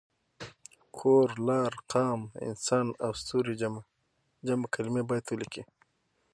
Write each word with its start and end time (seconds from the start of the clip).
کور، 0.97 1.27
لار، 1.47 1.73
قام، 1.91 2.21
انسان 2.47 2.87
او 3.03 3.11
ستوری 3.21 3.53
جمع 4.45 4.69
کلمې 4.73 5.03
باید 5.09 5.25
ولیکي. 5.29 5.63